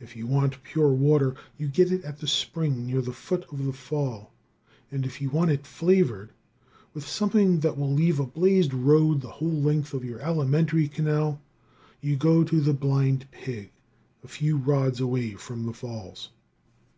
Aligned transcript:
If 0.00 0.16
you 0.16 0.26
want 0.26 0.62
pure 0.62 0.88
water 0.94 1.34
you 1.58 1.68
get 1.68 1.92
it 1.92 2.02
at 2.02 2.20
the 2.20 2.26
spring 2.26 2.86
near 2.86 3.02
the 3.02 3.12
foot 3.12 3.44
of 3.52 3.66
the 3.66 3.74
fall, 3.74 4.32
and 4.90 5.04
if 5.04 5.20
you 5.20 5.28
want 5.28 5.50
it 5.50 5.66
flavored, 5.66 6.30
with 6.94 7.06
something 7.06 7.60
that 7.60 7.76
will 7.76 7.92
leave 7.92 8.18
a 8.18 8.24
blazed 8.24 8.72
road 8.72 9.20
the 9.20 9.28
whole 9.28 9.60
length 9.60 9.92
of 9.92 10.06
your 10.06 10.22
alimentary 10.22 10.88
canal, 10.88 11.42
you 12.00 12.16
go 12.16 12.42
to 12.44 12.62
the 12.62 12.72
"blind 12.72 13.30
pig," 13.30 13.70
a 14.24 14.28
few 14.28 14.56
rods 14.56 15.00
away 15.00 15.32
from 15.34 15.66
the 15.66 15.74
falls. 15.74 16.30